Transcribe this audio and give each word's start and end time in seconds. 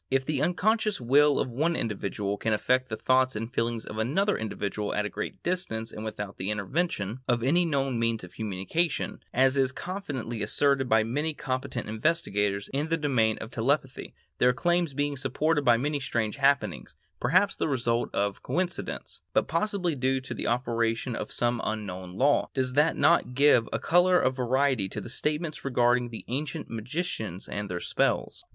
If 0.09 0.25
the 0.25 0.41
unconscious 0.41 0.99
will 0.99 1.39
of 1.39 1.51
one 1.51 1.75
individual 1.75 2.35
can 2.35 2.53
affect 2.53 2.89
the 2.89 2.97
thoughts 2.97 3.35
and 3.35 3.53
feelings 3.53 3.85
of 3.85 3.99
another 3.99 4.35
individual 4.35 4.95
at 4.95 5.05
a 5.05 5.09
great 5.09 5.43
distance 5.43 5.91
and 5.91 6.03
without 6.03 6.37
the 6.37 6.49
intervention 6.49 7.19
of 7.27 7.43
any 7.43 7.65
known 7.65 7.99
means 7.99 8.23
of 8.23 8.33
communication, 8.33 9.19
as 9.31 9.57
is 9.57 9.71
confidently 9.71 10.41
asserted 10.41 10.89
by 10.89 11.03
many 11.03 11.35
competent 11.35 11.87
investigators 11.87 12.67
in 12.73 12.89
the 12.89 12.97
domain 12.97 13.37
of 13.37 13.51
telepathy, 13.51 14.15
their 14.39 14.53
claims 14.53 14.95
being 14.95 15.15
supported 15.15 15.63
by 15.63 15.77
many 15.77 15.99
strange 15.99 16.37
happenings, 16.37 16.95
perhaps 17.19 17.55
the 17.55 17.67
result 17.67 18.09
of 18.11 18.41
coincidence, 18.41 19.21
but 19.33 19.47
possibly 19.47 19.93
due 19.93 20.19
to 20.21 20.33
the 20.33 20.47
operation 20.47 21.15
of 21.15 21.31
some 21.31 21.61
unknown 21.63 22.15
law, 22.17 22.49
does 22.55 22.73
this 22.73 22.95
not 22.95 23.35
give 23.35 23.69
a 23.71 23.77
color 23.77 24.19
of 24.19 24.37
verity 24.37 24.89
to 24.89 24.99
the 24.99 25.09
statements 25.09 25.63
regarding 25.63 26.09
the 26.09 26.25
ancient 26.27 26.71
magicians 26.71 27.47
and 27.47 27.69
their 27.69 27.79
spells? 27.79 28.43